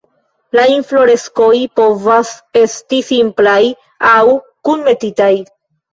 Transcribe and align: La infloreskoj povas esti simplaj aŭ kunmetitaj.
La 0.59 0.61
infloreskoj 0.75 1.59
povas 1.79 2.31
esti 2.63 3.03
simplaj 3.11 3.61
aŭ 4.15 4.37
kunmetitaj. 4.71 5.33